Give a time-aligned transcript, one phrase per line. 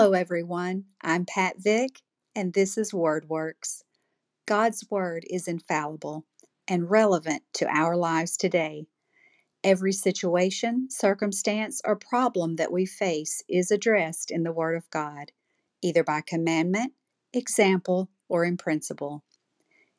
[0.00, 0.84] Hello, everyone.
[1.02, 2.00] I'm Pat Vick,
[2.34, 3.82] and this is WordWorks.
[4.46, 6.24] God's Word is infallible
[6.66, 8.86] and relevant to our lives today.
[9.62, 15.32] Every situation, circumstance, or problem that we face is addressed in the Word of God,
[15.82, 16.94] either by commandment,
[17.34, 19.22] example, or in principle.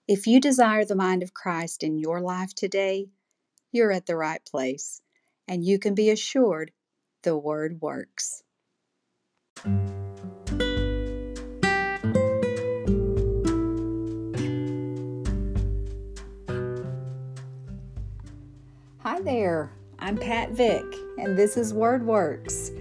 [0.08, 3.10] If you desire the mind of Christ in your life today,
[3.72, 5.00] you're at the right place,
[5.48, 6.72] and you can be assured
[7.22, 8.42] the Word works.
[9.64, 9.70] Hi
[19.22, 20.84] there, I'm Pat Vick,
[21.20, 22.72] and this is WordWorks.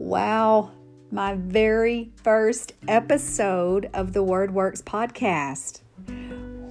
[0.00, 0.72] Wow,
[1.12, 5.82] my very first episode of the WordWorks podcast.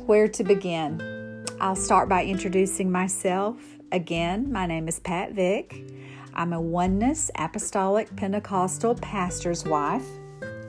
[0.07, 1.45] Where to begin?
[1.61, 3.55] I'll start by introducing myself.
[3.93, 6.00] Again, my name is Pat Vick.
[6.33, 10.05] I'm a oneness apostolic Pentecostal pastor's wife.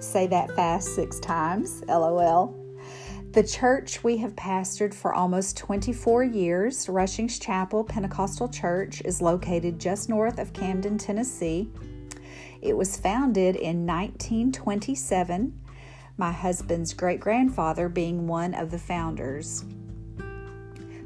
[0.00, 2.58] Say that fast six times, lol.
[3.32, 9.78] The church we have pastored for almost 24 years, Rushings Chapel Pentecostal Church, is located
[9.78, 11.70] just north of Camden, Tennessee.
[12.60, 15.58] It was founded in 1927
[16.18, 19.64] my husband's great grandfather being one of the founders.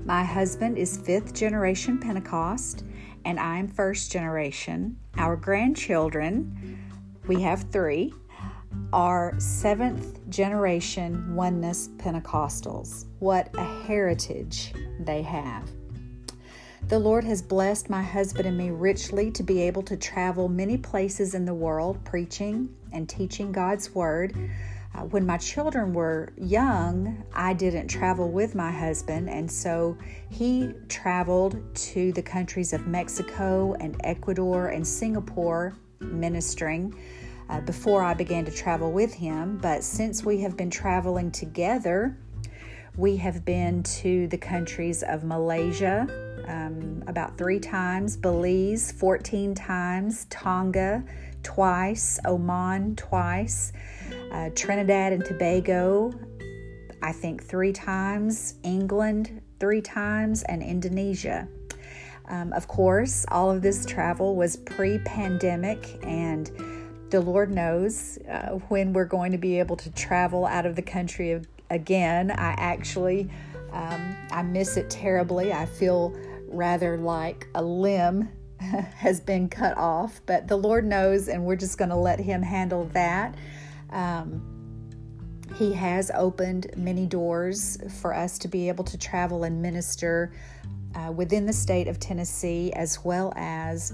[0.04, 2.84] My husband is fifth generation Pentecost,
[3.26, 4.96] and I'm first generation.
[5.18, 6.78] Our grandchildren,
[7.26, 8.14] we have three,
[8.92, 13.06] are seventh generation oneness Pentecostals.
[13.18, 15.68] What a heritage they have.
[16.86, 20.76] The Lord has blessed my husband and me richly to be able to travel many
[20.76, 24.36] places in the world preaching and teaching God's Word
[24.96, 29.96] uh, when my children were young, I didn't travel with my husband, and so
[30.30, 36.94] he traveled to the countries of Mexico and Ecuador and Singapore ministering.
[37.48, 42.16] Uh, before I began to travel with him, but since we have been traveling together,
[42.96, 46.08] we have been to the countries of Malaysia
[46.48, 51.04] um, about three times, Belize 14 times, Tonga
[51.42, 53.72] twice, Oman twice,
[54.32, 56.12] uh, Trinidad and Tobago,
[57.02, 61.48] I think three times, England three times, and Indonesia.
[62.28, 66.50] Um, of course, all of this travel was pre pandemic, and
[67.10, 70.82] the Lord knows uh, when we're going to be able to travel out of the
[70.82, 72.30] country again.
[72.30, 73.30] I actually
[73.72, 75.52] um, I miss it terribly.
[75.52, 76.14] I feel
[76.48, 81.78] rather like a limb has been cut off, but the Lord knows, and we're just
[81.78, 83.34] going to let Him handle that.
[83.90, 84.42] Um,
[85.56, 90.32] he has opened many doors for us to be able to travel and minister
[90.94, 93.92] uh, within the state of Tennessee as well as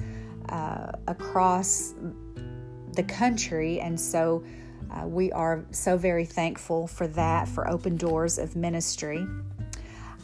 [0.48, 1.94] uh, across
[2.94, 3.80] the country.
[3.80, 4.44] And so
[4.90, 9.26] uh, we are so very thankful for that, for open doors of ministry.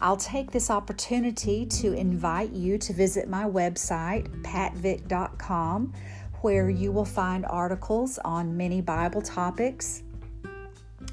[0.00, 5.92] I'll take this opportunity to invite you to visit my website, patvick.com,
[6.40, 10.02] where you will find articles on many Bible topics.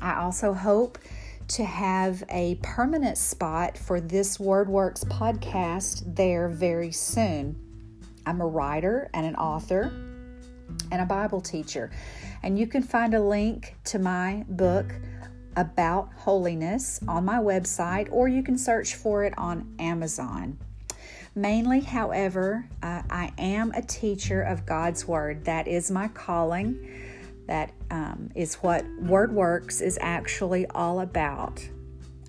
[0.01, 0.97] I also hope
[1.47, 7.55] to have a permanent spot for this WordWorks podcast there very soon.
[8.25, 9.91] I'm a writer and an author
[10.91, 11.91] and a Bible teacher,
[12.41, 14.93] and you can find a link to my book
[15.55, 20.57] about holiness on my website, or you can search for it on Amazon.
[21.37, 25.43] Mainly, however, uh, I am a teacher of God's Word.
[25.43, 26.89] That is my calling.
[27.47, 31.67] That um, is what WordWorks is actually all about.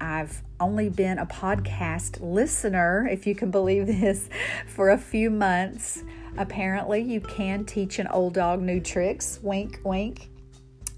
[0.01, 4.29] I've only been a podcast listener, if you can believe this,
[4.67, 6.03] for a few months.
[6.37, 9.39] Apparently, you can teach an old dog new tricks.
[9.41, 10.29] Wink, wink.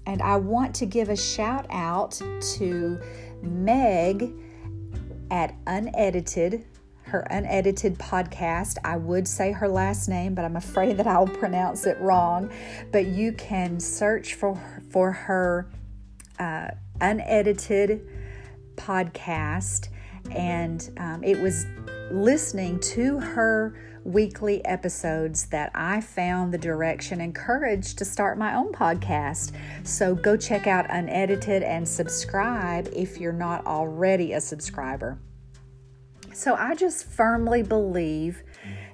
[0.07, 2.19] And I want to give a shout out
[2.55, 2.99] to
[3.43, 4.33] Meg
[5.29, 6.65] at Unedited,
[7.09, 8.77] her unedited podcast.
[8.83, 12.51] I would say her last name, but I'm afraid that I'll pronounce it wrong.
[12.91, 14.59] But you can search for
[14.89, 15.69] for her
[16.39, 16.69] uh,
[17.01, 18.07] unedited
[18.75, 19.89] podcast,
[20.31, 21.65] and um, it was
[22.11, 28.55] listening to her weekly episodes that I found the direction and courage to start my
[28.55, 29.51] own podcast.
[29.83, 35.19] So go check out Unedited and subscribe if you're not already a subscriber.
[36.33, 38.43] So I just firmly believe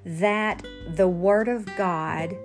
[0.05, 0.65] that
[0.95, 2.35] the Word of God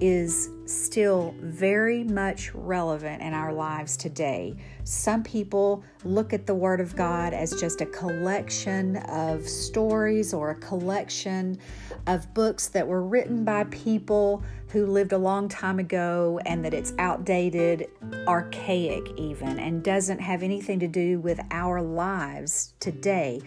[0.00, 4.54] is still very much relevant in our lives today.
[4.84, 10.50] Some people look at the Word of God as just a collection of stories or
[10.50, 11.58] a collection
[12.06, 16.74] of books that were written by people who lived a long time ago and that
[16.74, 17.88] it's outdated,
[18.26, 23.40] archaic, even, and doesn't have anything to do with our lives today.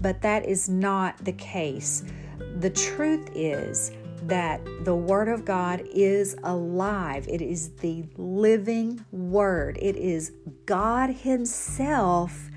[0.00, 2.04] But that is not the case.
[2.58, 3.92] The truth is,
[4.26, 7.26] that the Word of God is alive.
[7.28, 9.78] It is the living Word.
[9.80, 10.32] It is
[10.64, 12.50] God Himself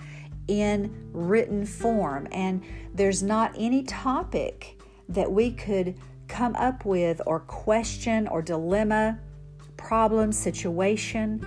[0.48, 2.28] in written form.
[2.32, 4.80] And there's not any topic
[5.10, 5.96] that we could
[6.28, 9.20] come up with, or question, or dilemma,
[9.78, 11.46] problem, situation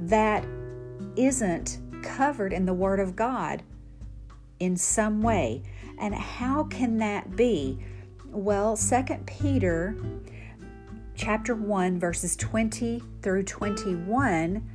[0.00, 0.44] that
[1.16, 3.62] isn't covered in the Word of God
[4.60, 5.62] in some way.
[5.98, 7.78] And how can that be?
[8.26, 9.96] Well, Second Peter
[11.14, 14.68] chapter 1 verses 20 through 21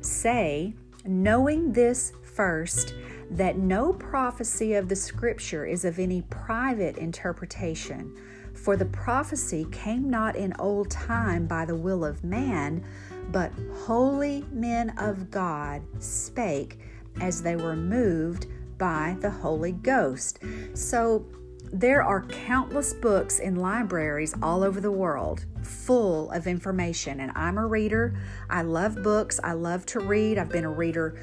[0.00, 0.74] say,
[1.04, 2.94] knowing this first
[3.30, 8.14] that no prophecy of the scripture is of any private interpretation,
[8.54, 12.84] for the prophecy came not in old time by the will of man,
[13.30, 16.78] but holy men of God spake
[17.20, 18.46] as they were moved
[18.78, 20.38] by the Holy Ghost.
[20.74, 21.26] So
[21.72, 27.58] there are countless books in libraries all over the world full of information, and I'm
[27.58, 28.18] a reader.
[28.48, 30.38] I love books, I love to read.
[30.38, 31.18] I've been a reader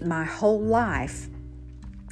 [0.00, 1.28] my whole life.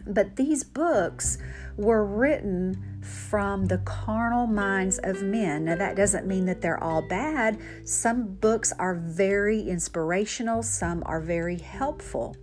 [0.06, 1.38] But these books
[1.76, 5.64] were written from the carnal minds of men.
[5.67, 7.61] Now, that doesn't mean that they're all bad.
[7.85, 12.37] Some books are very inspirational, some are very helpful.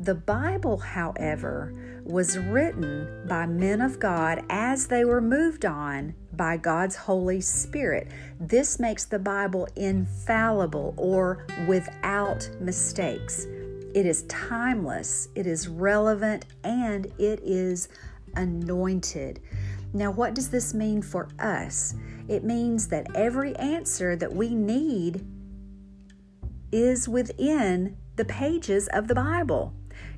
[0.00, 1.72] The Bible, however,
[2.04, 8.08] was written by men of God as they were moved on by God's Holy Spirit.
[8.40, 13.46] This makes the Bible infallible or without mistakes.
[13.94, 17.88] It is timeless, it is relevant, and it is
[18.34, 19.40] anointed.
[19.92, 21.94] Now, what does this mean for us?
[22.26, 25.24] It means that every answer that we need
[26.72, 29.72] is within the pages of the Bible.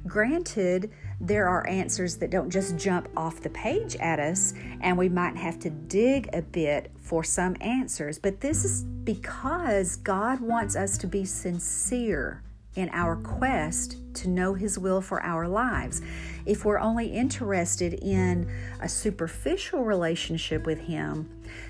[0.06, 0.90] Granted,
[1.20, 5.37] there are answers that don't just jump off the page at us, and we might
[5.37, 10.96] have to dig a bit for some answers, but this is because God wants us
[10.96, 12.43] to be sincere
[12.76, 16.00] in our quest to know His will for our lives.
[16.44, 18.50] If we're only interested in
[18.81, 21.28] a superficial relationship with Him,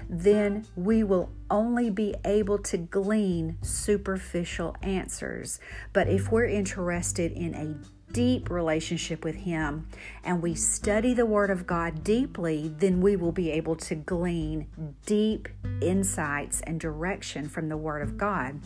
[0.09, 5.61] then we will only be able to glean superficial answers.
[5.93, 9.89] But if we're interested in a deep relationship with Him
[10.25, 14.67] and we study the Word of God deeply, then we will be able to glean
[15.05, 15.49] deep
[15.81, 18.61] insights and direction from the Word of God.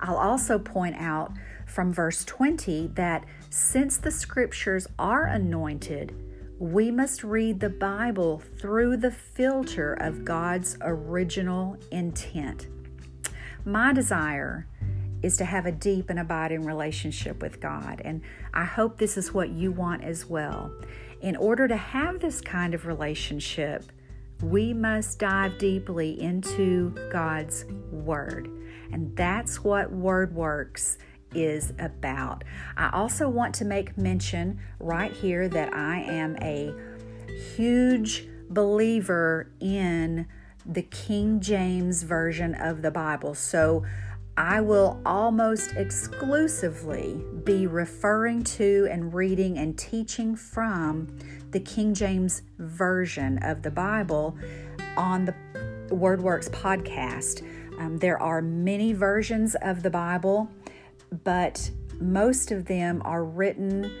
[0.00, 1.32] I'll also point out
[1.66, 6.14] from verse 20 that since the scriptures are anointed,
[6.58, 12.68] we must read the Bible through the filter of God's original intent.
[13.64, 14.66] My desire
[15.22, 18.02] is to have a deep and abiding relationship with God.
[18.04, 18.20] And
[18.52, 20.70] I hope this is what you want as well.
[21.22, 23.90] In order to have this kind of relationship,
[24.50, 28.48] we must dive deeply into God's Word.
[28.92, 30.98] And that's what Word Works
[31.34, 32.44] is about.
[32.76, 36.72] I also want to make mention right here that I am a
[37.56, 40.26] huge believer in
[40.66, 43.34] the King James Version of the Bible.
[43.34, 43.84] So
[44.36, 51.06] I will almost exclusively be referring to and reading and teaching from
[51.52, 54.36] the King James Version of the Bible
[54.96, 55.34] on the
[55.88, 57.46] WordWorks podcast.
[57.78, 60.50] Um, there are many versions of the Bible,
[61.22, 63.92] but most of them are written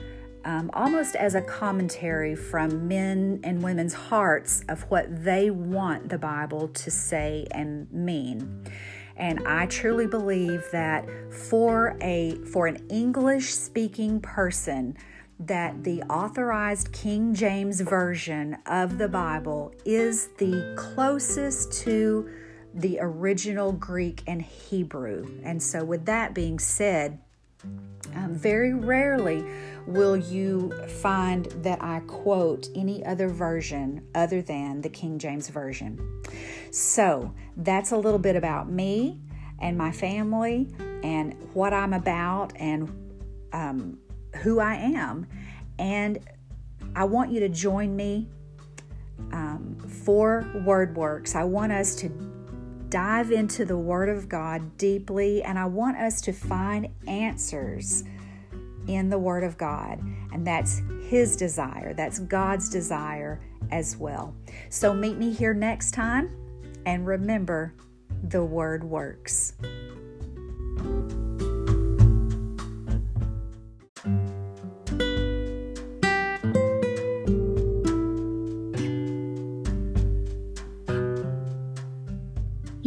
[0.44, 6.18] um, almost as a commentary from men and women's hearts of what they want the
[6.18, 8.64] Bible to say and mean.
[9.16, 14.96] And I truly believe that for a for an English speaking person,
[15.38, 22.28] that the authorized King James version of the Bible is the closest to
[22.74, 25.40] the original Greek and Hebrew.
[25.44, 27.18] And so, with that being said,
[28.14, 29.44] um, very rarely
[29.86, 36.22] will you find that I quote any other version other than the King James Version.
[36.70, 39.20] So that's a little bit about me
[39.60, 40.68] and my family
[41.02, 42.88] and what I'm about and
[43.52, 43.98] um,
[44.36, 45.26] who I am.
[45.78, 46.18] And
[46.96, 48.28] I want you to join me
[49.32, 51.34] um, for WordWorks.
[51.34, 52.08] I want us to
[52.94, 58.04] dive into the Word of God deeply, and I want us to find answers
[58.86, 60.00] in the Word of God.
[60.32, 63.40] And that's His desire, that's God's desire
[63.72, 64.32] as well.
[64.68, 66.30] So meet me here next time,
[66.86, 67.74] and remember
[68.22, 69.54] the Word works.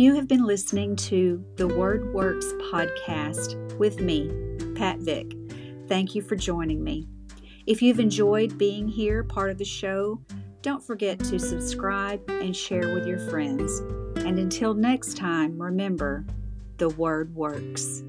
[0.07, 4.31] You have been listening to the Word Works podcast with me,
[4.73, 5.33] Pat Vick.
[5.89, 7.09] Thank you for joining me.
[7.65, 10.21] If you've enjoyed being here, part of the show,
[10.61, 13.79] don't forget to subscribe and share with your friends.
[14.25, 16.25] And until next time, remember
[16.77, 18.01] the Word works.